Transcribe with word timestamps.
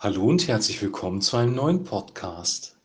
Hallo 0.00 0.26
und 0.26 0.46
herzlich 0.46 0.80
willkommen 0.80 1.20
zu 1.20 1.36
einem 1.36 1.56
neuen 1.56 1.82
Podcast. 1.82 2.76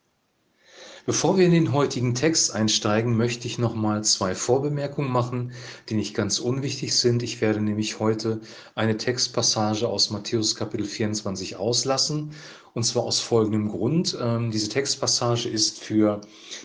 Bevor 1.05 1.37
wir 1.37 1.45
in 1.45 1.51
den 1.51 1.71
heutigen 1.71 2.15
Text 2.15 2.55
einsteigen, 2.55 3.15
möchte 3.15 3.45
ich 3.45 3.59
noch 3.59 3.75
mal 3.75 4.03
zwei 4.03 4.33
Vorbemerkungen 4.33 5.11
machen, 5.11 5.51
die 5.89 5.93
nicht 5.93 6.15
ganz 6.15 6.39
unwichtig 6.39 6.95
sind. 6.95 7.21
Ich 7.21 7.39
werde 7.39 7.61
nämlich 7.61 7.99
heute 7.99 8.41
eine 8.73 8.97
Textpassage 8.97 9.87
aus 9.87 10.09
Matthäus 10.09 10.55
Kapitel 10.55 10.87
24 10.87 11.57
auslassen. 11.57 12.31
Und 12.73 12.83
zwar 12.83 13.03
aus 13.03 13.19
folgendem 13.19 13.69
Grund. 13.69 14.17
Ähm, 14.19 14.49
diese 14.49 14.69
Textpassage 14.69 15.47
ist 15.47 15.83
für 15.83 16.19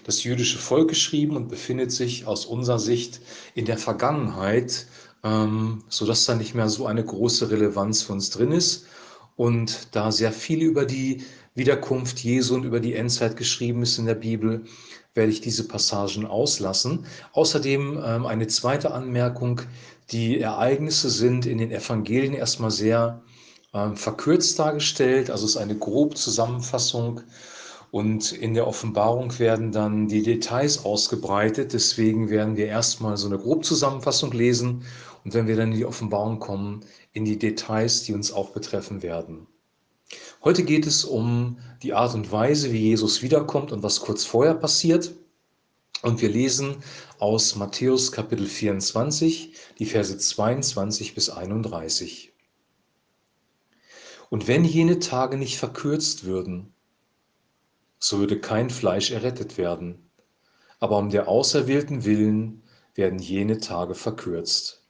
das 0.04 0.24
jüdische 0.24 0.56
Volk 0.56 0.88
geschrieben 0.88 1.36
und 1.36 1.48
befindet 1.48 1.92
sich 1.92 2.24
aus 2.24 2.46
unserer 2.46 2.78
Sicht 2.78 3.20
in 3.54 3.66
der 3.66 3.76
Vergangenheit, 3.76 4.86
ähm, 5.22 5.84
sodass 5.90 6.24
da 6.24 6.34
nicht 6.34 6.54
mehr 6.54 6.70
so 6.70 6.86
eine 6.86 7.04
große 7.04 7.50
Relevanz 7.50 8.00
für 8.00 8.14
uns 8.14 8.30
drin 8.30 8.52
ist. 8.52 8.86
Und 9.38 9.94
da 9.94 10.10
sehr 10.10 10.32
viel 10.32 10.62
über 10.62 10.84
die 10.84 11.22
Wiederkunft 11.54 12.18
Jesu 12.18 12.56
und 12.56 12.64
über 12.64 12.80
die 12.80 12.94
Endzeit 12.94 13.36
geschrieben 13.36 13.82
ist 13.82 13.96
in 13.96 14.06
der 14.06 14.16
Bibel, 14.16 14.64
werde 15.14 15.30
ich 15.30 15.40
diese 15.40 15.68
Passagen 15.68 16.26
auslassen. 16.26 17.06
Außerdem 17.34 18.02
ähm, 18.04 18.26
eine 18.26 18.48
zweite 18.48 18.90
Anmerkung. 18.90 19.60
Die 20.10 20.40
Ereignisse 20.40 21.08
sind 21.08 21.46
in 21.46 21.58
den 21.58 21.70
Evangelien 21.70 22.34
erstmal 22.34 22.72
sehr 22.72 23.22
ähm, 23.72 23.96
verkürzt 23.96 24.58
dargestellt. 24.58 25.30
Also 25.30 25.44
es 25.44 25.52
ist 25.52 25.56
eine 25.56 25.78
grobe 25.78 26.16
Zusammenfassung. 26.16 27.20
Und 27.90 28.32
in 28.32 28.54
der 28.54 28.66
Offenbarung 28.66 29.38
werden 29.38 29.72
dann 29.72 30.08
die 30.08 30.22
Details 30.22 30.84
ausgebreitet. 30.84 31.72
Deswegen 31.72 32.28
werden 32.28 32.56
wir 32.56 32.66
erstmal 32.66 33.16
so 33.16 33.26
eine 33.26 33.38
Grobzusammenfassung 33.38 34.32
lesen 34.32 34.84
und 35.24 35.34
wenn 35.34 35.46
wir 35.46 35.56
dann 35.56 35.72
in 35.72 35.78
die 35.78 35.84
Offenbarung 35.84 36.38
kommen, 36.38 36.80
in 37.12 37.24
die 37.24 37.38
Details, 37.38 38.02
die 38.02 38.14
uns 38.14 38.32
auch 38.32 38.50
betreffen 38.50 39.02
werden. 39.02 39.46
Heute 40.44 40.62
geht 40.62 40.86
es 40.86 41.04
um 41.04 41.58
die 41.82 41.92
Art 41.92 42.14
und 42.14 42.30
Weise, 42.30 42.72
wie 42.72 42.78
Jesus 42.78 43.22
wiederkommt 43.22 43.72
und 43.72 43.82
was 43.82 44.00
kurz 44.00 44.24
vorher 44.24 44.54
passiert. 44.54 45.12
Und 46.02 46.22
wir 46.22 46.28
lesen 46.28 46.76
aus 47.18 47.56
Matthäus 47.56 48.12
Kapitel 48.12 48.46
24, 48.46 49.52
die 49.78 49.86
Verse 49.86 50.16
22 50.16 51.14
bis 51.14 51.28
31. 51.28 52.32
Und 54.30 54.46
wenn 54.46 54.64
jene 54.64 55.00
Tage 55.00 55.36
nicht 55.36 55.58
verkürzt 55.58 56.24
würden, 56.24 56.72
so 57.98 58.18
würde 58.18 58.40
kein 58.40 58.70
Fleisch 58.70 59.10
errettet 59.10 59.58
werden. 59.58 60.10
Aber 60.80 60.98
um 60.98 61.10
der 61.10 61.28
Auserwählten 61.28 62.04
willen 62.04 62.62
werden 62.94 63.18
jene 63.18 63.58
Tage 63.58 63.94
verkürzt. 63.94 64.82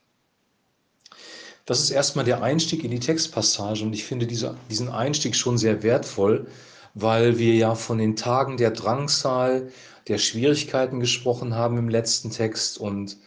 Das 1.65 1.79
ist 1.79 1.91
erstmal 1.91 2.25
der 2.25 2.41
Einstieg 2.41 2.83
in 2.83 2.91
die 2.91 2.99
Textpassage 2.99 3.83
und 3.83 3.93
ich 3.93 4.03
finde 4.03 4.25
diese, 4.25 4.57
diesen 4.69 4.89
Einstieg 4.89 5.35
schon 5.35 5.57
sehr 5.57 5.83
wertvoll, 5.83 6.47
weil 6.95 7.37
wir 7.37 7.53
ja 7.53 7.75
von 7.75 7.99
den 7.99 8.15
Tagen 8.15 8.57
der 8.57 8.71
Drangsal, 8.71 9.71
der 10.07 10.17
Schwierigkeiten 10.17 10.99
gesprochen 10.99 11.53
haben 11.53 11.77
im 11.77 11.87
letzten 11.87 12.31
Text 12.31 12.79
und 12.79 13.17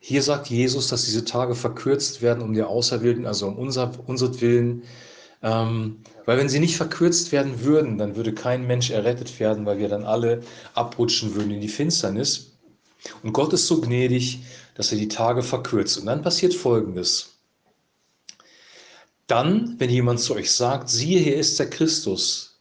hier 0.00 0.22
sagt 0.22 0.48
Jesus, 0.48 0.88
dass 0.88 1.06
diese 1.06 1.24
Tage 1.24 1.54
verkürzt 1.54 2.22
werden 2.22 2.42
um 2.42 2.54
der 2.54 2.68
Auserwählten, 2.68 3.26
also 3.26 3.48
um 3.48 3.56
unser, 3.56 3.92
unser 4.06 4.40
Willen. 4.40 4.84
Ähm, 5.42 5.98
weil 6.24 6.38
wenn 6.38 6.48
sie 6.48 6.58
nicht 6.60 6.76
verkürzt 6.76 7.32
werden 7.32 7.62
würden, 7.62 7.98
dann 7.98 8.16
würde 8.16 8.34
kein 8.34 8.66
Mensch 8.66 8.90
errettet 8.90 9.38
werden, 9.38 9.66
weil 9.66 9.78
wir 9.78 9.88
dann 9.88 10.04
alle 10.04 10.42
abrutschen 10.74 11.34
würden 11.34 11.52
in 11.52 11.60
die 11.60 11.68
Finsternis. 11.68 12.58
Und 13.22 13.32
Gott 13.32 13.52
ist 13.52 13.66
so 13.66 13.80
gnädig, 13.80 14.40
dass 14.74 14.92
er 14.92 14.98
die 14.98 15.08
Tage 15.08 15.42
verkürzt. 15.42 15.98
Und 15.98 16.06
dann 16.06 16.22
passiert 16.22 16.54
Folgendes. 16.54 17.38
Dann, 19.26 19.78
wenn 19.78 19.90
jemand 19.90 20.20
zu 20.20 20.34
euch 20.34 20.50
sagt, 20.50 20.88
siehe, 20.88 21.20
hier 21.20 21.36
ist 21.36 21.58
der 21.58 21.68
Christus 21.68 22.58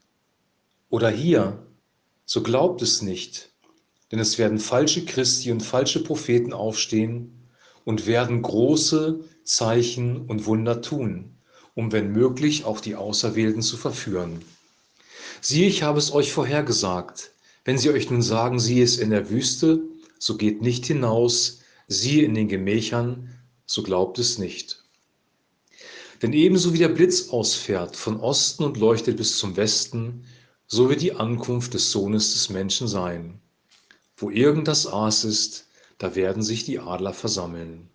oder 0.89 1.09
hier, 1.09 1.66
so 2.25 2.44
glaubt 2.44 2.81
es 2.81 3.02
nicht, 3.02 3.50
denn 4.11 4.20
es 4.20 4.38
werden 4.38 4.59
falsche 4.59 5.05
Christi 5.05 5.52
und 5.52 5.61
falsche 5.61 6.04
Propheten 6.04 6.52
aufstehen 6.52 7.48
und 7.86 8.05
werden 8.05 8.42
große 8.42 9.21
Zeichen 9.45 10.26
und 10.26 10.45
Wunder 10.45 10.82
tun, 10.82 11.36
um 11.77 11.92
wenn 11.92 12.11
möglich 12.11 12.65
auch 12.65 12.82
die 12.82 12.95
Auserwählten 12.95 13.61
zu 13.61 13.77
verführen. 13.77 14.42
Siehe, 15.42 15.67
ich 15.67 15.83
habe 15.83 15.99
es 15.99 16.11
euch 16.11 16.32
vorhergesagt. 16.33 17.32
Wenn 17.65 17.77
sie 17.77 17.92
euch 17.92 18.10
nun 18.10 18.23
sagen, 18.23 18.60
siehe 18.60 18.83
es 18.83 18.98
in 18.98 19.11
der 19.11 19.30
Wüste, 19.30 19.83
so 20.17 20.37
geht 20.37 20.64
nicht 20.64 20.87
hinaus, 20.87 21.60
siehe 21.87 22.26
in 22.26 22.33
den 22.33 22.48
Gemächern, 22.48 23.30
so 23.67 23.83
glaubt 23.83 24.17
es 24.17 24.39
nicht. 24.39 24.83
Denn 26.23 26.33
ebenso 26.33 26.73
wie 26.73 26.80
der 26.80 26.89
Blitz 26.89 27.30
ausfährt 27.30 27.95
von 27.95 28.20
Osten 28.20 28.64
und 28.64 28.77
leuchtet 28.77 29.17
bis 29.17 29.37
zum 29.37 29.55
Westen, 29.55 30.26
so 30.66 30.89
wird 30.89 31.04
die 31.04 31.14
Ankunft 31.14 31.76
des 31.76 31.92
Sohnes 31.92 32.33
des 32.33 32.49
Menschen 32.49 32.87
sein. 32.87 33.39
Wo 34.16 34.32
irgend 34.32 34.67
das 34.67 34.87
Aas 34.87 35.23
ist, 35.23 35.67
da 35.99 36.16
werden 36.16 36.42
sich 36.42 36.66
die 36.66 36.80
Adler 36.80 37.14
versammeln. 37.14 37.87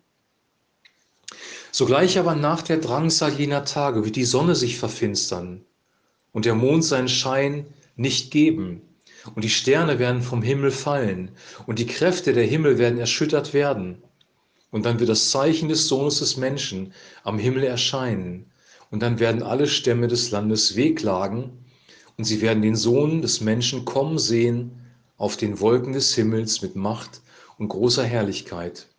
Sogleich 1.75 2.19
aber 2.19 2.35
nach 2.35 2.61
der 2.61 2.77
Drangsal 2.77 3.33
jener 3.33 3.65
Tage 3.65 4.05
wird 4.05 4.15
die 4.15 4.25
Sonne 4.25 4.53
sich 4.53 4.77
verfinstern 4.77 5.65
und 6.31 6.45
der 6.45 6.53
Mond 6.53 6.85
seinen 6.85 7.09
Schein 7.09 7.65
nicht 7.95 8.29
geben 8.29 8.83
und 9.33 9.43
die 9.43 9.49
Sterne 9.49 9.97
werden 9.97 10.21
vom 10.21 10.43
Himmel 10.43 10.69
fallen 10.69 11.31
und 11.65 11.79
die 11.79 11.87
Kräfte 11.87 12.33
der 12.33 12.43
Himmel 12.43 12.77
werden 12.77 12.99
erschüttert 12.99 13.55
werden. 13.55 14.03
Und 14.69 14.85
dann 14.85 14.99
wird 14.99 15.09
das 15.09 15.31
Zeichen 15.31 15.67
des 15.67 15.87
Sohnes 15.87 16.19
des 16.19 16.37
Menschen 16.37 16.93
am 17.23 17.39
Himmel 17.39 17.63
erscheinen. 17.63 18.51
Und 18.91 19.01
dann 19.01 19.19
werden 19.19 19.41
alle 19.41 19.65
Stämme 19.65 20.07
des 20.07 20.29
Landes 20.29 20.75
wehklagen 20.75 21.65
und 22.17 22.25
sie 22.25 22.41
werden 22.41 22.61
den 22.61 22.75
Sohn 22.75 23.23
des 23.23 23.41
Menschen 23.41 23.83
kommen 23.83 24.19
sehen 24.19 24.79
auf 25.17 25.37
den 25.37 25.59
Wolken 25.59 25.93
des 25.93 26.13
Himmels 26.13 26.61
mit 26.61 26.75
Macht 26.75 27.21
und 27.57 27.69
großer 27.69 28.03
Herrlichkeit. 28.03 28.92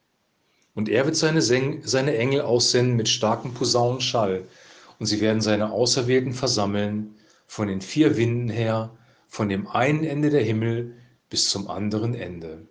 Und 0.75 0.89
er 0.89 1.05
wird 1.05 1.17
seine, 1.17 1.41
seine 1.41 2.17
Engel 2.17 2.41
aussenden 2.41 2.97
mit 2.97 3.09
starkem 3.09 3.55
Posaunenschall 3.55 4.45
und 4.99 5.07
sie 5.07 5.21
werden 5.21 5.41
seine 5.41 5.71
Auserwählten 5.71 6.35
versammeln 6.35 7.15
von 7.47 7.69
den 7.69 7.81
vier 7.81 8.17
Winden 8.17 8.49
her, 8.49 8.91
von 9.29 9.49
dem 9.49 9.69
einen 9.69 10.05
Ende 10.05 10.31
der 10.31 10.43
Himmel 10.43 10.97
bis 11.31 11.49
zum 11.49 11.69
anderen 11.69 12.15
Ende. 12.15 12.67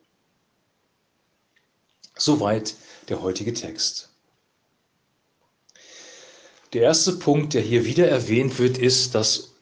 Soweit 2.15 2.75
der 3.09 3.21
heutige 3.21 3.53
Text. 3.53 4.09
Der 6.73 6.83
erste 6.83 7.13
Punkt, 7.13 7.53
der 7.53 7.61
hier 7.61 7.85
wieder 7.85 8.07
erwähnt 8.07 8.59
wird, 8.59 8.77
ist, 8.77 9.15
dass 9.15 9.52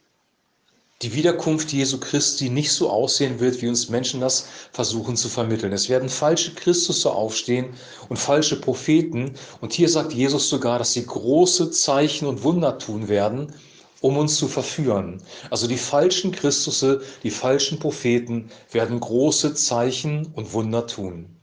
die 1.02 1.14
Wiederkunft 1.16 1.74
Jesu 1.74 2.00
Christi 2.00 2.50
nicht 2.50 2.72
so 2.72 2.90
aussehen 2.90 3.40
wird, 3.40 3.62
wie 3.62 3.68
uns 3.68 3.90
Menschen 3.90 4.22
das 4.22 4.46
versuchen 4.72 5.16
zu 5.16 5.30
vermitteln. 5.30 5.74
Es 5.74 5.90
werden 5.90 6.10
falsche 6.10 6.54
Christus 6.54 7.02
so 7.02 7.12
aufstehen 7.12 7.74
und 8.10 8.18
falsche 8.18 8.62
Propheten. 8.62 9.34
Und 9.62 9.74
hier 9.74 9.90
sagt 9.90 10.14
Jesus 10.14 10.50
sogar, 10.50 10.78
dass 10.78 10.94
sie 10.94 11.06
große 11.06 11.72
Zeichen 11.72 12.28
und 12.28 12.44
Wunder 12.44 12.78
tun 12.78 13.08
werden, 13.08 13.54
um 14.02 14.18
uns 14.18 14.36
zu 14.36 14.48
verführen. 14.48 15.24
Also 15.50 15.68
die 15.68 15.78
falschen 15.78 16.32
Christusse, 16.32 17.02
die 17.24 17.32
falschen 17.32 17.80
Propheten 17.80 18.52
werden 18.72 19.00
große 19.00 19.56
Zeichen 19.56 20.28
und 20.36 20.54
Wunder 20.54 20.86
tun. 20.86 21.36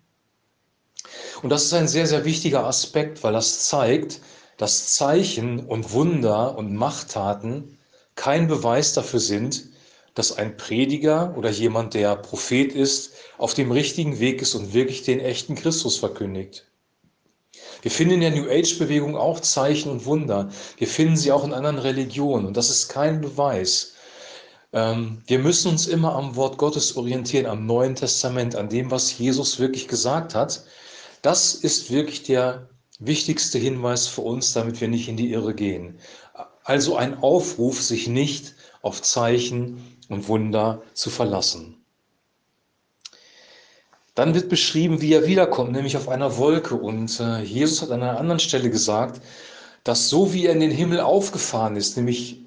Und 1.43 1.51
das 1.51 1.65
ist 1.65 1.73
ein 1.73 1.89
sehr, 1.89 2.07
sehr 2.07 2.25
wichtiger 2.25 2.65
Aspekt, 2.65 3.25
weil 3.25 3.33
das 3.33 3.67
zeigt, 3.67 4.21
dass 4.57 4.93
Zeichen 4.93 5.61
und 5.67 5.93
Wunder 5.93 6.57
und 6.59 6.75
Machttaten 6.75 7.78
kein 8.19 8.49
Beweis 8.49 8.93
dafür 8.95 9.21
sind, 9.21 9.69
dass 10.15 10.37
ein 10.37 10.57
Prediger 10.57 11.35
oder 11.39 11.51
jemand, 11.51 11.95
der 11.95 12.17
Prophet 12.17 12.73
ist, 12.73 13.13
auf 13.39 13.55
dem 13.55 13.71
richtigen 13.71 14.19
Weg 14.19 14.43
ist 14.43 14.57
und 14.57 14.75
wirklich 14.75 15.05
den 15.05 15.21
echten 15.21 15.55
Christus 15.55 15.97
verkündigt. 15.97 16.67
Wir 17.81 17.93
finden 17.93 18.15
in 18.15 18.21
der 18.21 18.33
New 18.33 18.51
Age-Bewegung 18.51 19.17
auch 19.17 19.39
Zeichen 19.39 19.93
und 19.93 20.05
Wunder. 20.05 20.51
Wir 20.79 20.89
finden 20.89 21.17
sie 21.17 21.31
auch 21.31 21.45
in 21.45 21.53
anderen 21.53 21.79
Religionen 21.79 22.47
und 22.47 22.57
das 22.57 22.71
ist 22.71 22.89
kein 22.89 23.21
Beweis. 23.21 23.93
Ähm, 24.73 25.23
wir 25.29 25.39
müssen 25.39 25.71
uns 25.71 25.87
immer 25.87 26.17
am 26.17 26.35
Wort 26.35 26.59
Gottes 26.59 26.97
orientieren, 26.97 27.47
am 27.47 27.67
Neuen 27.67 27.95
Testament, 27.95 28.57
an 28.57 28.69
dem, 28.69 28.91
was 28.91 29.17
Jesus 29.17 29.61
wirklich 29.61 29.87
gesagt 29.87 30.35
hat. 30.35 30.65
Das 31.23 31.55
ist 31.55 31.93
wirklich 31.93 32.25
der 32.25 32.69
wichtigste 32.99 33.59
Hinweis 33.59 34.09
für 34.09 34.23
uns, 34.23 34.53
damit 34.55 34.81
wir 34.81 34.89
nicht 34.89 35.09
in 35.09 35.17
die 35.17 35.31
Irre 35.31 35.55
gehen. 35.55 36.01
Also 36.69 36.97
ein 36.97 37.23
Aufruf, 37.23 37.81
sich 37.81 38.09
nicht 38.09 38.55
auf 38.83 39.01
Zeichen 39.01 39.97
und 40.11 40.29
Wunder 40.29 40.83
zu 40.93 41.09
verlassen. 41.09 41.83
Dann 44.15 44.35
wird 44.35 44.51
beschrieben, 44.51 45.01
wie 45.01 45.15
er 45.15 45.27
wiederkommt, 45.27 45.73
nämlich 45.73 45.97
auf 45.97 46.11
einer 46.11 46.37
Wolke. 46.37 46.75
Und 46.75 47.21
äh, 47.21 47.41
Jesus 47.41 47.81
hat 47.81 47.91
an 47.91 48.03
einer 48.03 48.21
anderen 48.21 48.39
Stelle 48.39 48.69
gesagt, 48.69 49.23
dass 49.83 50.11
so 50.11 50.35
wie 50.35 50.45
er 50.45 50.53
in 50.53 50.61
den 50.61 50.71
Himmel 50.71 51.01
aufgefahren 51.01 51.75
ist, 51.75 51.97
nämlich 51.97 52.43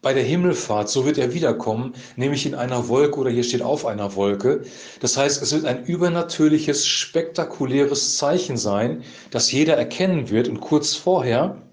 bei 0.00 0.14
der 0.14 0.24
Himmelfahrt, 0.24 0.88
so 0.88 1.04
wird 1.04 1.18
er 1.18 1.34
wiederkommen, 1.34 1.92
nämlich 2.16 2.46
in 2.46 2.54
einer 2.54 2.88
Wolke 2.88 3.18
oder 3.18 3.28
hier 3.30 3.44
steht 3.44 3.60
auf 3.60 3.84
einer 3.84 4.14
Wolke. 4.16 4.62
Das 5.00 5.18
heißt, 5.18 5.42
es 5.42 5.52
wird 5.52 5.66
ein 5.66 5.84
übernatürliches, 5.84 6.86
spektakuläres 6.86 8.16
Zeichen 8.16 8.56
sein, 8.56 9.04
das 9.30 9.52
jeder 9.52 9.76
erkennen 9.76 10.30
wird. 10.30 10.48
Und 10.48 10.60
kurz 10.60 10.94
vorher 10.94 11.67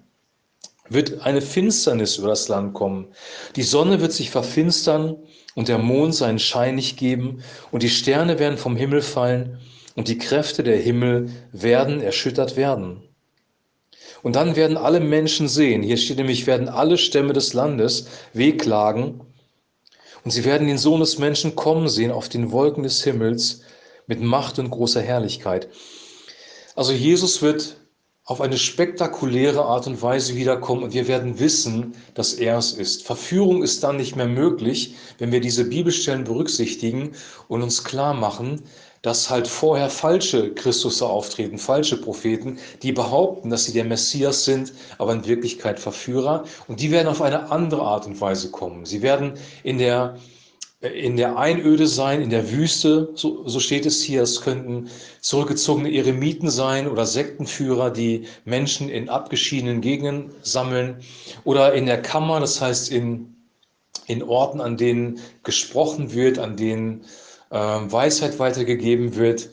wird 0.88 1.22
eine 1.22 1.40
Finsternis 1.40 2.18
über 2.18 2.28
das 2.28 2.48
Land 2.48 2.74
kommen. 2.74 3.08
Die 3.56 3.62
Sonne 3.62 4.00
wird 4.00 4.12
sich 4.12 4.30
verfinstern 4.30 5.16
und 5.54 5.68
der 5.68 5.78
Mond 5.78 6.14
seinen 6.14 6.38
Schein 6.38 6.74
nicht 6.76 6.96
geben 6.96 7.42
und 7.70 7.82
die 7.82 7.88
Sterne 7.88 8.38
werden 8.38 8.58
vom 8.58 8.76
Himmel 8.76 9.02
fallen 9.02 9.58
und 9.94 10.08
die 10.08 10.18
Kräfte 10.18 10.62
der 10.62 10.76
Himmel 10.76 11.30
werden 11.52 12.00
erschüttert 12.00 12.56
werden. 12.56 13.02
Und 14.22 14.36
dann 14.36 14.56
werden 14.56 14.76
alle 14.76 15.00
Menschen 15.00 15.48
sehen, 15.48 15.82
hier 15.82 15.96
steht 15.96 16.18
nämlich, 16.18 16.46
werden 16.46 16.68
alle 16.68 16.98
Stämme 16.98 17.32
des 17.32 17.52
Landes 17.52 18.08
wehklagen 18.32 19.20
und 20.24 20.30
sie 20.30 20.44
werden 20.44 20.66
den 20.66 20.78
Sohn 20.78 21.00
des 21.00 21.18
Menschen 21.18 21.54
kommen 21.54 21.88
sehen 21.88 22.10
auf 22.10 22.28
den 22.28 22.50
Wolken 22.50 22.82
des 22.82 23.02
Himmels 23.04 23.62
mit 24.06 24.20
Macht 24.20 24.58
und 24.58 24.70
großer 24.70 25.00
Herrlichkeit. 25.00 25.68
Also 26.74 26.92
Jesus 26.92 27.42
wird 27.42 27.76
auf 28.26 28.40
eine 28.40 28.58
spektakuläre 28.58 29.64
Art 29.64 29.86
und 29.86 30.02
Weise 30.02 30.34
wiederkommen 30.34 30.82
und 30.82 30.92
wir 30.92 31.06
werden 31.06 31.38
wissen, 31.38 31.94
dass 32.14 32.34
er 32.34 32.58
es 32.58 32.72
ist. 32.72 33.06
Verführung 33.06 33.62
ist 33.62 33.84
dann 33.84 33.96
nicht 33.96 34.16
mehr 34.16 34.26
möglich, 34.26 34.96
wenn 35.18 35.30
wir 35.30 35.40
diese 35.40 35.64
Bibelstellen 35.64 36.24
berücksichtigen 36.24 37.12
und 37.46 37.62
uns 37.62 37.84
klar 37.84 38.14
machen, 38.14 38.62
dass 39.02 39.30
halt 39.30 39.46
vorher 39.46 39.88
falsche 39.88 40.52
Christusse 40.54 41.06
auftreten, 41.06 41.56
falsche 41.56 42.00
Propheten, 42.00 42.58
die 42.82 42.90
behaupten, 42.90 43.48
dass 43.48 43.66
sie 43.66 43.72
der 43.72 43.84
Messias 43.84 44.44
sind, 44.44 44.72
aber 44.98 45.12
in 45.12 45.24
Wirklichkeit 45.24 45.78
Verführer. 45.78 46.42
Und 46.66 46.80
die 46.80 46.90
werden 46.90 47.06
auf 47.06 47.22
eine 47.22 47.52
andere 47.52 47.82
Art 47.82 48.06
und 48.06 48.20
Weise 48.20 48.50
kommen. 48.50 48.84
Sie 48.84 49.02
werden 49.02 49.34
in 49.62 49.78
der 49.78 50.16
in 50.80 51.16
der 51.16 51.38
Einöde 51.38 51.86
sein, 51.86 52.20
in 52.20 52.28
der 52.30 52.50
Wüste, 52.50 53.10
so, 53.14 53.48
so 53.48 53.60
steht 53.60 53.86
es 53.86 54.02
hier. 54.02 54.22
Es 54.22 54.42
könnten 54.42 54.90
zurückgezogene 55.20 55.92
Eremiten 55.92 56.50
sein 56.50 56.86
oder 56.86 57.06
Sektenführer, 57.06 57.90
die 57.90 58.26
Menschen 58.44 58.88
in 58.90 59.08
abgeschiedenen 59.08 59.80
Gegenden 59.80 60.32
sammeln. 60.42 60.98
Oder 61.44 61.72
in 61.72 61.86
der 61.86 62.02
Kammer, 62.02 62.40
das 62.40 62.60
heißt 62.60 62.92
in, 62.92 63.34
in 64.06 64.22
Orten, 64.22 64.60
an 64.60 64.76
denen 64.76 65.18
gesprochen 65.44 66.12
wird, 66.12 66.38
an 66.38 66.56
denen 66.56 67.04
äh, 67.50 67.56
Weisheit 67.56 68.38
weitergegeben 68.38 69.16
wird 69.16 69.48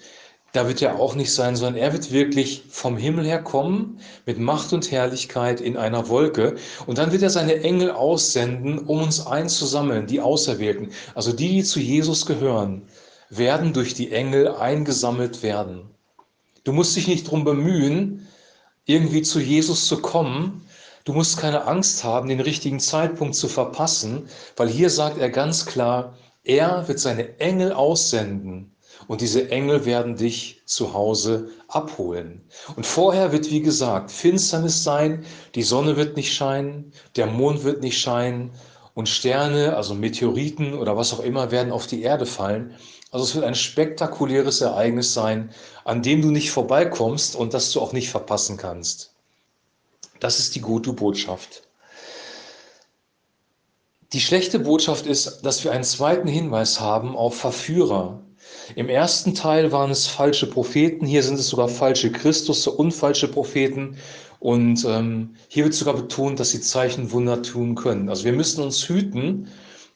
da 0.54 0.68
wird 0.68 0.84
er 0.84 1.00
auch 1.00 1.16
nicht 1.16 1.34
sein, 1.34 1.56
sondern 1.56 1.82
er 1.82 1.94
wird 1.94 2.12
wirklich 2.12 2.64
vom 2.70 2.96
Himmel 2.96 3.26
her 3.26 3.42
kommen 3.42 4.00
mit 4.28 4.38
Macht 4.38 4.72
und 4.72 4.92
Herrlichkeit 4.92 5.60
in 5.60 5.78
einer 5.78 6.10
Wolke. 6.10 6.56
Und 6.86 7.00
dann 7.00 7.12
wird 7.12 7.24
er 7.24 7.32
seine 7.32 7.64
Engel 7.64 7.90
aussenden, 7.90 8.78
um 8.78 9.02
uns 9.02 9.26
einzusammeln, 9.26 10.06
die 10.06 10.22
Auserwählten. 10.22 10.92
Also 11.16 11.34
die, 11.34 11.50
die 11.50 11.64
zu 11.64 11.80
Jesus 11.80 12.28
gehören, 12.28 12.84
werden 13.32 13.74
durch 13.74 13.96
die 13.96 14.12
Engel 14.12 14.48
eingesammelt 14.48 15.42
werden. 15.42 15.90
Du 16.64 16.72
musst 16.72 16.96
dich 16.96 17.08
nicht 17.08 17.26
darum 17.26 17.44
bemühen, 17.44 18.28
irgendwie 18.86 19.24
zu 19.24 19.40
Jesus 19.40 19.88
zu 19.88 20.04
kommen. 20.04 20.68
Du 21.04 21.14
musst 21.14 21.38
keine 21.38 21.66
Angst 21.66 22.04
haben, 22.04 22.30
den 22.30 22.40
richtigen 22.40 22.80
Zeitpunkt 22.80 23.34
zu 23.34 23.48
verpassen, 23.48 24.30
weil 24.56 24.70
hier 24.70 24.92
sagt 24.92 25.18
er 25.18 25.32
ganz 25.32 25.66
klar, 25.66 26.16
er 26.44 26.88
wird 26.88 27.00
seine 27.00 27.40
Engel 27.40 27.74
aussenden 27.74 28.73
und 29.08 29.22
diese 29.22 29.50
Engel 29.50 29.86
werden 29.86 30.16
dich 30.16 30.62
zu 30.66 30.94
Hause 30.94 31.50
abholen. 31.68 32.42
Und 32.76 32.86
vorher 32.86 33.32
wird, 33.32 33.50
wie 33.50 33.62
gesagt, 33.62 34.12
Finsternis 34.12 34.84
sein, 34.84 35.26
die 35.56 35.64
Sonne 35.64 35.98
wird 35.98 36.16
nicht 36.16 36.34
scheinen, 36.34 36.92
der 37.16 37.28
Mond 37.28 37.64
wird 37.64 37.82
nicht 37.82 38.00
scheinen 38.00 38.52
und 38.94 39.10
Sterne, 39.10 39.76
also 39.76 39.94
Meteoriten 39.94 40.74
oder 40.74 40.96
was 40.98 41.14
auch 41.14 41.20
immer, 41.20 41.52
werden 41.52 41.72
auf 41.72 41.88
die 41.88 42.04
Erde 42.04 42.26
fallen. 42.26 42.76
Also 43.12 43.26
es 43.26 43.36
wird 43.36 43.46
ein 43.46 43.56
spektakuläres 43.56 44.62
Ereignis 44.62 45.14
sein, 45.14 45.52
an 45.86 46.02
dem 46.02 46.22
du 46.22 46.32
nicht 46.32 46.52
vorbeikommst 46.52 47.36
und 47.36 47.54
das 47.54 47.72
du 47.72 47.82
auch 47.82 47.94
nicht 47.94 48.10
verpassen 48.10 48.58
kannst. 48.58 49.14
Das 50.20 50.40
ist 50.40 50.56
die 50.56 50.62
gute 50.62 50.94
Botschaft. 50.94 51.64
Die 54.14 54.22
schlechte 54.22 54.60
Botschaft 54.60 55.08
ist, 55.08 55.42
dass 55.42 55.64
wir 55.64 55.72
einen 55.72 55.84
zweiten 55.84 56.28
Hinweis 56.28 56.80
haben 56.80 57.16
auf 57.16 57.36
Verführer, 57.36 58.22
im 58.76 58.90
ersten 58.90 59.36
Teil 59.36 59.72
waren 59.72 59.92
es 59.92 60.08
falsche 60.08 60.48
Propheten, 60.48 61.06
hier 61.06 61.24
sind 61.24 61.40
es 61.40 61.48
sogar 61.48 61.68
falsche 61.68 62.12
Christus 62.12 62.68
und 62.68 62.92
falsche 62.92 63.28
Propheten. 63.28 63.98
Und 64.40 64.84
ähm, 64.86 65.36
hier 65.48 65.64
wird 65.64 65.74
sogar 65.74 65.96
betont, 65.96 66.40
dass 66.40 66.52
sie 66.52 66.62
Zeichen 66.62 67.12
Wunder 67.12 67.42
tun 67.42 67.76
können. 67.76 68.10
Also 68.10 68.26
wir 68.26 68.34
müssen 68.34 68.62
uns 68.62 68.88
hüten 68.90 69.48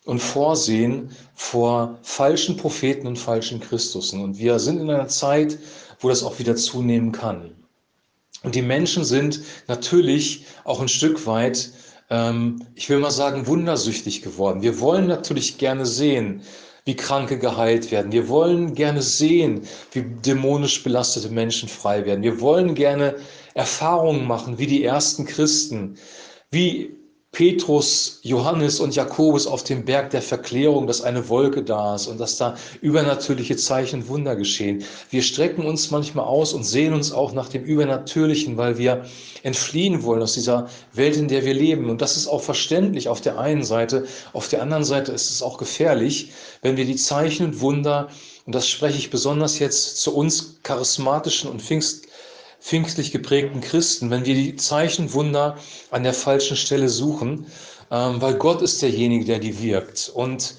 und 0.06 0.20
vorsehen 0.20 1.12
vor 1.36 1.98
falschen 2.02 2.56
Propheten 2.56 3.08
und 3.08 3.20
falschen 3.20 3.60
Christusen. 3.60 4.24
Und 4.24 4.38
wir 4.38 4.58
sind 4.60 4.80
in 4.80 4.90
einer 4.90 5.10
Zeit, 5.10 5.58
wo 6.00 6.08
das 6.08 6.24
auch 6.24 6.40
wieder 6.40 6.56
zunehmen 6.56 7.12
kann. 7.12 7.52
Und 8.44 8.56
die 8.56 8.62
Menschen 8.62 9.04
sind 9.04 9.42
natürlich 9.68 10.46
auch 10.64 10.80
ein 10.80 10.88
Stück 10.88 11.26
weit, 11.26 11.72
ähm, 12.10 12.66
ich 12.76 12.90
will 12.90 13.00
mal 13.00 13.12
sagen, 13.12 13.48
wundersüchtig 13.48 14.22
geworden. 14.22 14.62
Wir 14.62 14.80
wollen 14.80 15.08
natürlich 15.08 15.58
gerne 15.58 15.86
sehen, 15.86 16.42
wie 16.88 16.96
Kranke 16.96 17.38
geheilt 17.38 17.92
werden. 17.92 18.14
Wir 18.14 18.30
wollen 18.30 18.74
gerne 18.74 19.02
sehen, 19.02 19.62
wie 19.92 20.04
dämonisch 20.04 20.84
belastete 20.84 21.28
Menschen 21.30 21.68
frei 21.68 22.06
werden. 22.06 22.24
Wir 22.24 22.40
wollen 22.40 22.76
gerne 22.76 23.16
Erfahrungen 23.56 24.26
machen, 24.26 24.58
wie 24.58 24.68
die 24.68 24.86
ersten 24.86 25.26
Christen, 25.26 25.98
wie 26.50 26.97
Petrus, 27.38 28.18
Johannes 28.24 28.80
und 28.80 28.96
Jakobus 28.96 29.46
auf 29.46 29.64
dem 29.64 29.86
Berg 29.86 30.10
der 30.10 30.24
Verklärung, 30.24 30.88
dass 30.88 31.04
eine 31.04 31.30
Wolke 31.30 31.62
da 31.62 31.94
ist 31.94 32.08
und 32.08 32.20
dass 32.20 32.38
da 32.38 32.56
übernatürliche 32.82 33.56
Zeichen 33.58 34.02
und 34.02 34.08
Wunder 34.08 34.36
geschehen. 34.36 34.84
Wir 35.12 35.22
strecken 35.22 35.64
uns 35.64 35.92
manchmal 35.92 36.26
aus 36.26 36.54
und 36.54 36.64
sehen 36.64 36.94
uns 36.94 37.12
auch 37.12 37.34
nach 37.34 37.48
dem 37.50 37.64
Übernatürlichen, 37.64 38.58
weil 38.58 38.80
wir 38.80 39.06
entfliehen 39.44 40.02
wollen 40.02 40.24
aus 40.24 40.34
dieser 40.34 40.68
Welt, 40.94 41.16
in 41.16 41.28
der 41.28 41.46
wir 41.46 41.54
leben. 41.54 41.92
Und 41.92 42.02
das 42.02 42.18
ist 42.18 42.28
auch 42.28 42.42
verständlich 42.42 43.08
auf 43.08 43.22
der 43.22 43.38
einen 43.38 43.64
Seite. 43.64 44.08
Auf 44.34 44.48
der 44.48 44.64
anderen 44.64 44.84
Seite 44.84 45.12
ist 45.12 45.30
es 45.30 45.44
auch 45.44 45.60
gefährlich, 45.60 46.32
wenn 46.64 46.76
wir 46.76 46.86
die 46.86 46.96
Zeichen 46.96 47.46
und 47.46 47.62
Wunder, 47.62 48.08
und 48.48 48.56
das 48.56 48.68
spreche 48.68 48.98
ich 48.98 49.12
besonders 49.12 49.60
jetzt 49.60 49.98
zu 49.98 50.16
uns 50.16 50.56
charismatischen 50.64 51.52
und 51.52 51.62
Pfingst 51.62 52.07
pfingstlich 52.60 53.12
geprägten 53.12 53.62
Christen, 53.62 54.10
wenn 54.10 54.26
wir 54.26 54.36
die 54.36 54.56
Zeichen, 54.56 55.14
Wunder 55.14 55.58
an 55.92 56.04
der 56.04 56.14
falschen 56.14 56.58
Stelle 56.58 56.90
suchen, 56.90 57.46
ähm, 57.92 58.22
weil 58.22 58.36
Gott 58.36 58.62
ist 58.62 58.82
derjenige, 58.82 59.26
der 59.26 59.40
die 59.40 59.62
wirkt. 59.62 60.10
Und 60.14 60.56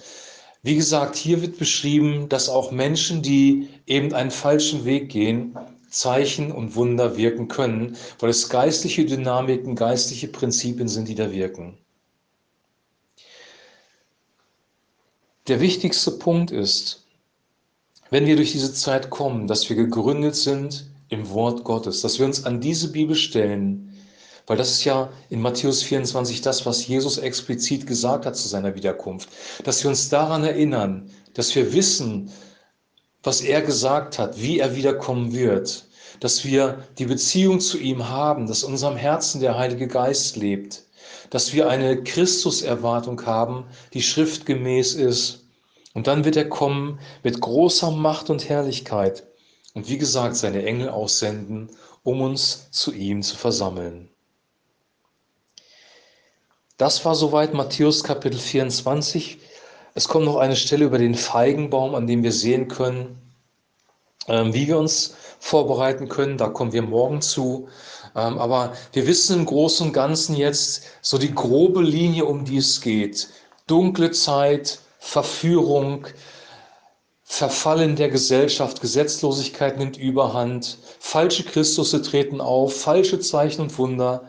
wie 0.62 0.76
gesagt, 0.76 1.16
hier 1.16 1.42
wird 1.42 1.58
beschrieben, 1.58 2.28
dass 2.28 2.48
auch 2.48 2.70
Menschen, 2.70 3.22
die 3.22 3.68
eben 3.86 4.12
einen 4.14 4.30
falschen 4.30 4.84
Weg 4.84 5.08
gehen, 5.10 5.56
Zeichen 5.90 6.52
und 6.52 6.74
Wunder 6.76 7.16
wirken 7.16 7.48
können, 7.48 7.96
weil 8.18 8.30
es 8.30 8.48
geistliche 8.48 9.04
Dynamiken, 9.04 9.74
geistliche 9.74 10.28
Prinzipien 10.28 10.88
sind, 10.88 11.08
die 11.08 11.14
da 11.14 11.32
wirken. 11.32 11.78
Der 15.46 15.60
wichtigste 15.60 16.10
Punkt 16.12 16.50
ist, 16.50 17.06
wenn 18.10 18.26
wir 18.26 18.36
durch 18.36 18.52
diese 18.52 18.74
Zeit 18.74 19.08
kommen, 19.08 19.46
dass 19.46 19.68
wir 19.68 19.76
gegründet 19.76 20.36
sind 20.36 20.90
im 21.10 21.28
Wort 21.30 21.64
Gottes, 21.64 22.00
dass 22.02 22.18
wir 22.18 22.26
uns 22.26 22.44
an 22.44 22.60
diese 22.60 22.90
Bibel 22.90 23.16
stellen, 23.16 23.96
weil 24.46 24.56
das 24.56 24.70
ist 24.70 24.84
ja 24.84 25.10
in 25.30 25.40
Matthäus 25.40 25.82
24 25.82 26.40
das, 26.40 26.64
was 26.66 26.86
Jesus 26.86 27.18
explizit 27.18 27.86
gesagt 27.86 28.26
hat 28.26 28.36
zu 28.36 28.48
seiner 28.48 28.74
Wiederkunft, 28.74 29.28
dass 29.64 29.82
wir 29.82 29.90
uns 29.90 30.08
daran 30.08 30.44
erinnern, 30.44 31.10
dass 31.34 31.54
wir 31.54 31.72
wissen, 31.72 32.30
was 33.22 33.40
er 33.40 33.62
gesagt 33.62 34.18
hat, 34.18 34.40
wie 34.40 34.58
er 34.58 34.74
wiederkommen 34.74 35.34
wird, 35.34 35.86
dass 36.20 36.44
wir 36.44 36.84
die 36.98 37.06
Beziehung 37.06 37.60
zu 37.60 37.78
ihm 37.78 38.08
haben, 38.08 38.46
dass 38.46 38.62
in 38.62 38.72
unserem 38.72 38.96
Herzen 38.96 39.40
der 39.40 39.58
Heilige 39.58 39.86
Geist 39.86 40.36
lebt, 40.36 40.82
dass 41.30 41.52
wir 41.52 41.68
eine 41.68 42.02
Christuserwartung 42.02 43.24
haben, 43.26 43.64
die 43.92 44.02
schriftgemäß 44.02 44.94
ist. 44.94 45.44
Und 45.94 46.06
dann 46.06 46.24
wird 46.24 46.36
er 46.36 46.48
kommen 46.48 47.00
mit 47.22 47.40
großer 47.40 47.90
Macht 47.90 48.30
und 48.30 48.48
Herrlichkeit 48.48 49.24
und 49.74 49.88
wie 49.88 49.98
gesagt 49.98 50.36
seine 50.36 50.64
Engel 50.64 50.88
aussenden, 50.88 51.70
um 52.02 52.20
uns 52.20 52.70
zu 52.70 52.92
ihm 52.92 53.22
zu 53.22 53.36
versammeln. 53.36 54.10
Das 56.78 57.04
war 57.04 57.14
soweit 57.14 57.54
Matthäus 57.54 58.04
Kapitel 58.04 58.38
24. 58.38 59.38
Es 59.94 60.06
kommt 60.06 60.26
noch 60.26 60.36
eine 60.36 60.54
Stelle 60.54 60.84
über 60.84 60.98
den 60.98 61.16
Feigenbaum, 61.16 61.96
an 61.96 62.06
dem 62.06 62.22
wir 62.22 62.30
sehen 62.30 62.68
können, 62.68 63.20
ähm, 64.28 64.54
wie 64.54 64.68
wir 64.68 64.78
uns 64.78 65.16
vorbereiten 65.40 66.08
können. 66.08 66.38
Da 66.38 66.48
kommen 66.48 66.72
wir 66.72 66.82
morgen 66.82 67.20
zu. 67.20 67.68
Ähm, 68.14 68.38
aber 68.38 68.74
wir 68.92 69.08
wissen 69.08 69.40
im 69.40 69.46
Großen 69.46 69.88
und 69.88 69.92
Ganzen 69.92 70.36
jetzt 70.36 70.84
so 71.02 71.18
die 71.18 71.34
grobe 71.34 71.82
Linie, 71.82 72.26
um 72.26 72.44
die 72.44 72.58
es 72.58 72.80
geht. 72.80 73.28
Dunkle 73.66 74.12
Zeit, 74.12 74.78
Verführung, 75.00 76.06
Verfallen 77.30 77.94
der 77.94 78.08
Gesellschaft, 78.08 78.80
Gesetzlosigkeit 78.80 79.78
nimmt 79.78 79.96
überhand, 79.96 80.78
falsche 80.98 81.44
Christusse 81.44 82.02
treten 82.02 82.40
auf, 82.40 82.80
falsche 82.80 83.20
Zeichen 83.20 83.60
und 83.62 83.78
Wunder, 83.78 84.24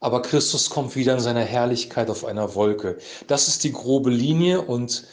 aber 0.00 0.20
Christus 0.20 0.68
kommt 0.68 0.96
wieder 0.96 1.14
in 1.14 1.20
seiner 1.20 1.44
Herrlichkeit 1.44 2.10
auf 2.10 2.24
einer 2.24 2.54
Wolke. 2.54 2.98
Das 3.28 3.48
ist 3.48 3.64
die 3.64 3.72
grobe 3.72 4.10
Linie 4.10 4.60
und 4.62 5.06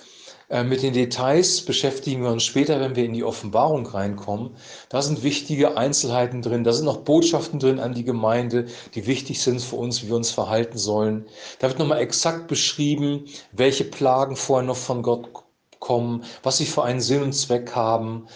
Äh, 0.51 0.65
mit 0.65 0.83
den 0.83 0.91
Details 0.93 1.61
beschäftigen 1.61 2.23
wir 2.23 2.29
uns 2.29 2.43
später, 2.43 2.81
wenn 2.81 2.97
wir 2.97 3.05
in 3.05 3.13
die 3.13 3.23
Offenbarung 3.23 3.85
reinkommen. 3.85 4.51
Da 4.89 5.01
sind 5.01 5.23
wichtige 5.23 5.77
Einzelheiten 5.77 6.41
drin, 6.41 6.65
da 6.65 6.73
sind 6.73 6.85
noch 6.85 6.97
Botschaften 6.97 7.57
drin 7.57 7.79
an 7.79 7.93
die 7.93 8.03
Gemeinde, 8.03 8.65
die 8.93 9.07
wichtig 9.07 9.41
sind 9.41 9.61
für 9.61 9.77
uns, 9.77 10.03
wie 10.03 10.09
wir 10.09 10.17
uns 10.17 10.31
verhalten 10.31 10.77
sollen. 10.77 11.25
Da 11.59 11.69
wird 11.69 11.79
nochmal 11.79 12.01
exakt 12.01 12.47
beschrieben, 12.47 13.25
welche 13.53 13.85
Plagen 13.85 14.35
vorher 14.35 14.67
noch 14.67 14.75
von 14.75 15.03
Gott 15.03 15.29
kommen, 15.81 16.23
was 16.43 16.59
sie 16.59 16.65
für 16.65 16.83
einen 16.83 17.01
Sinn 17.01 17.23
und 17.23 17.33
Zweck 17.33 17.75
haben, 17.75 18.27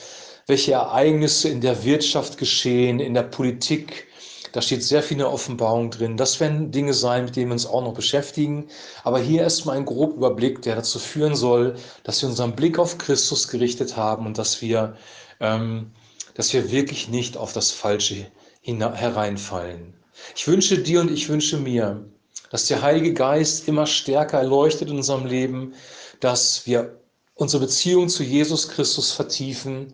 welche 0.47 0.73
Ereignisse 0.73 1.47
in 1.47 1.61
der 1.61 1.85
Wirtschaft 1.85 2.37
geschehen, 2.37 2.99
in 2.99 3.13
der 3.13 3.23
Politik, 3.23 4.07
da 4.51 4.61
steht 4.61 4.83
sehr 4.83 5.03
viel 5.03 5.15
in 5.15 5.19
der 5.19 5.33
Offenbarung 5.33 5.91
drin. 5.91 6.17
Das 6.17 6.39
werden 6.39 6.71
Dinge 6.71 6.93
sein, 6.93 7.25
mit 7.25 7.35
denen 7.35 7.47
wir 7.47 7.53
uns 7.53 7.65
auch 7.65 7.81
noch 7.81 7.93
beschäftigen. 7.93 8.67
Aber 9.03 9.19
hier 9.19 9.41
erstmal 9.41 9.75
ein 9.75 9.85
grober 9.85 10.15
Überblick, 10.15 10.61
der 10.61 10.75
dazu 10.75 10.97
führen 10.97 11.35
soll, 11.35 11.75
dass 12.03 12.21
wir 12.21 12.29
unseren 12.29 12.55
Blick 12.55 12.79
auf 12.79 12.97
Christus 12.97 13.49
gerichtet 13.49 13.97
haben 13.97 14.25
und 14.25 14.37
dass 14.37 14.61
wir, 14.61 14.95
ähm, 15.41 15.91
dass 16.35 16.53
wir 16.53 16.71
wirklich 16.71 17.09
nicht 17.09 17.35
auf 17.35 17.51
das 17.51 17.71
Falsche 17.71 18.27
hereinfallen. 18.61 19.93
Ich 20.35 20.47
wünsche 20.47 20.79
dir 20.79 21.01
und 21.01 21.11
ich 21.11 21.27
wünsche 21.27 21.57
mir, 21.57 22.05
dass 22.49 22.67
der 22.67 22.81
Heilige 22.81 23.13
Geist 23.13 23.67
immer 23.67 23.85
stärker 23.85 24.37
erleuchtet 24.37 24.89
in 24.89 24.95
unserem 24.95 25.25
Leben, 25.25 25.73
dass 26.21 26.65
wir 26.65 26.97
unsere 27.35 27.65
Beziehung 27.65 28.09
zu 28.09 28.23
Jesus 28.23 28.69
Christus 28.69 29.11
vertiefen, 29.11 29.93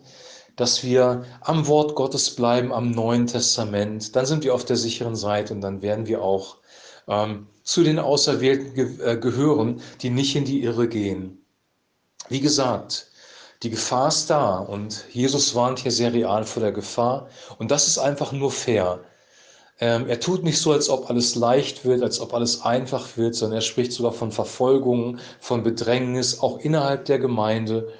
dass 0.56 0.82
wir 0.82 1.24
am 1.40 1.66
Wort 1.66 1.94
Gottes 1.94 2.34
bleiben, 2.34 2.72
am 2.72 2.90
Neuen 2.90 3.26
Testament. 3.26 4.14
Dann 4.16 4.26
sind 4.26 4.44
wir 4.44 4.54
auf 4.54 4.64
der 4.64 4.76
sicheren 4.76 5.16
Seite 5.16 5.54
und 5.54 5.60
dann 5.60 5.82
werden 5.82 6.06
wir 6.06 6.22
auch 6.22 6.58
ähm, 7.08 7.48
zu 7.64 7.82
den 7.82 7.98
Auserwählten 7.98 8.74
ge 8.74 8.98
äh, 9.04 9.16
gehören, 9.16 9.80
die 10.02 10.10
nicht 10.10 10.36
in 10.36 10.44
die 10.44 10.62
Irre 10.62 10.88
gehen. 10.88 11.44
Wie 12.28 12.40
gesagt, 12.40 13.08
die 13.62 13.70
Gefahr 13.70 14.08
ist 14.08 14.28
da 14.30 14.58
und 14.58 15.04
Jesus 15.10 15.54
warnt 15.54 15.80
hier 15.80 15.92
sehr 15.92 16.12
real 16.12 16.44
vor 16.44 16.62
der 16.62 16.72
Gefahr 16.72 17.28
und 17.58 17.70
das 17.70 17.88
ist 17.88 17.98
einfach 17.98 18.32
nur 18.32 18.50
fair. 18.50 19.00
Ähm, 19.82 20.06
er 20.06 20.20
tut 20.20 20.44
nicht 20.44 20.60
so, 20.60 20.70
als 20.70 20.88
ob 20.88 21.10
alles 21.10 21.34
leicht 21.34 21.84
wird, 21.84 22.04
als 22.04 22.20
ob 22.20 22.34
alles 22.34 22.62
einfach 22.62 23.16
wird, 23.16 23.34
sondern 23.34 23.58
er 23.58 23.62
spricht 23.62 23.90
sogar 23.90 24.12
von 24.12 24.30
Verfolgung, 24.30 25.18
von 25.40 25.64
Bedrängnis, 25.64 26.38
auch 26.38 26.60
innerhalb 26.60 27.06
der 27.06 27.18
Gemeinde. 27.18 27.92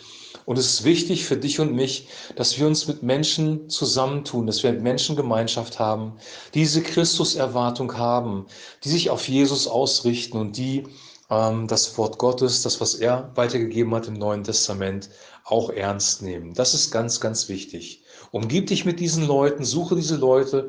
Und 0.44 0.58
es 0.58 0.74
ist 0.74 0.84
wichtig 0.84 1.24
für 1.24 1.36
dich 1.36 1.58
und 1.58 1.74
mich, 1.74 2.06
dass 2.36 2.56
wir 2.56 2.68
uns 2.68 2.86
mit 2.86 3.02
Menschen 3.02 3.68
zusammentun, 3.68 4.46
dass 4.46 4.62
wir 4.62 4.70
mit 4.70 4.82
Menschen 4.82 5.16
Gemeinschaft 5.16 5.80
haben, 5.80 6.12
die 6.54 6.60
diese 6.60 6.82
Christuserwartung 6.82 7.98
haben, 7.98 8.46
die 8.84 8.88
sich 8.88 9.10
auf 9.10 9.28
Jesus 9.28 9.66
ausrichten 9.66 10.38
und 10.38 10.56
die 10.56 10.84
ähm, 11.30 11.66
das 11.66 11.98
Wort 11.98 12.16
Gottes, 12.18 12.62
das, 12.62 12.80
was 12.80 12.94
er 12.94 13.32
weitergegeben 13.34 13.92
hat 13.92 14.06
im 14.06 14.14
Neuen 14.14 14.44
Testament, 14.44 15.10
auch 15.44 15.68
ernst 15.68 16.22
nehmen. 16.22 16.54
Das 16.54 16.74
ist 16.74 16.92
ganz, 16.92 17.18
ganz 17.18 17.48
wichtig. 17.48 18.04
Umgib 18.30 18.68
dich 18.68 18.84
mit 18.84 19.00
diesen 19.00 19.26
Leuten, 19.26 19.64
suche 19.64 19.96
diese 19.96 20.14
Leute, 20.14 20.68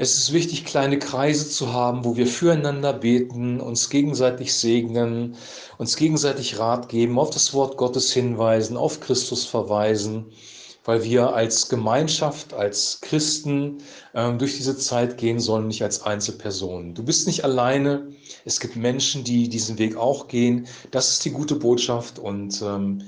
es 0.00 0.16
ist 0.16 0.32
wichtig, 0.32 0.64
kleine 0.64 1.00
Kreise 1.00 1.50
zu 1.50 1.72
haben, 1.72 2.04
wo 2.04 2.16
wir 2.16 2.28
füreinander 2.28 2.92
beten, 2.92 3.60
uns 3.60 3.90
gegenseitig 3.90 4.54
segnen, 4.54 5.34
uns 5.76 5.96
gegenseitig 5.96 6.60
Rat 6.60 6.88
geben, 6.88 7.18
auf 7.18 7.30
das 7.30 7.52
Wort 7.52 7.76
Gottes 7.76 8.12
hinweisen, 8.12 8.76
auf 8.76 9.00
Christus 9.00 9.44
verweisen, 9.44 10.26
weil 10.84 11.02
wir 11.02 11.34
als 11.34 11.68
Gemeinschaft, 11.68 12.54
als 12.54 13.00
Christen 13.00 13.78
äh, 14.12 14.32
durch 14.34 14.56
diese 14.56 14.78
Zeit 14.78 15.18
gehen 15.18 15.40
sollen, 15.40 15.66
nicht 15.66 15.82
als 15.82 16.00
Einzelpersonen. 16.02 16.94
Du 16.94 17.02
bist 17.02 17.26
nicht 17.26 17.42
alleine. 17.42 18.06
Es 18.44 18.60
gibt 18.60 18.76
Menschen, 18.76 19.24
die 19.24 19.48
diesen 19.48 19.78
Weg 19.78 19.96
auch 19.96 20.28
gehen. 20.28 20.68
Das 20.92 21.10
ist 21.10 21.24
die 21.24 21.32
gute 21.32 21.56
Botschaft 21.56 22.20
und 22.20 22.62
ähm, 22.62 23.02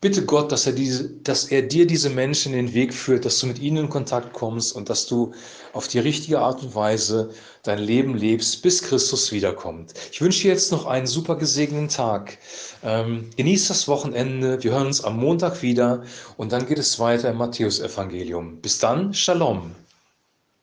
Bitte 0.00 0.24
Gott, 0.24 0.52
dass 0.52 0.64
er, 0.64 0.74
diese, 0.74 1.10
dass 1.10 1.46
er 1.46 1.62
dir 1.62 1.84
diese 1.84 2.08
Menschen 2.08 2.54
in 2.54 2.66
den 2.66 2.74
Weg 2.74 2.94
führt, 2.94 3.24
dass 3.24 3.40
du 3.40 3.48
mit 3.48 3.58
ihnen 3.58 3.78
in 3.78 3.88
Kontakt 3.88 4.32
kommst 4.32 4.76
und 4.76 4.88
dass 4.88 5.06
du 5.06 5.32
auf 5.72 5.88
die 5.88 5.98
richtige 5.98 6.38
Art 6.38 6.62
und 6.62 6.76
Weise 6.76 7.30
dein 7.64 7.80
Leben 7.80 8.16
lebst, 8.16 8.62
bis 8.62 8.80
Christus 8.80 9.32
wiederkommt. 9.32 9.94
Ich 10.12 10.20
wünsche 10.20 10.42
dir 10.42 10.52
jetzt 10.52 10.70
noch 10.70 10.86
einen 10.86 11.08
super 11.08 11.34
gesegneten 11.34 11.88
Tag. 11.88 12.38
Ähm, 12.84 13.30
genieß 13.36 13.66
das 13.66 13.88
Wochenende. 13.88 14.62
Wir 14.62 14.70
hören 14.70 14.86
uns 14.86 15.02
am 15.02 15.16
Montag 15.16 15.62
wieder 15.62 16.04
und 16.36 16.52
dann 16.52 16.66
geht 16.66 16.78
es 16.78 17.00
weiter 17.00 17.30
im 17.30 17.38
Matthäusevangelium. 17.38 18.60
Bis 18.60 18.78
dann, 18.78 19.12
Shalom. 19.12 19.74